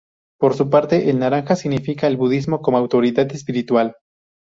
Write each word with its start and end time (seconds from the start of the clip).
Por 0.39 0.55
su 0.55 0.67
parte, 0.67 1.11
el 1.11 1.19
naranja 1.19 1.55
significa 1.55 2.07
el 2.07 2.17
budismo 2.17 2.63
como 2.63 2.79
autoridad 2.79 3.31
espiritual. 3.33 3.97